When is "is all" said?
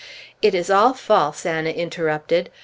0.55-0.95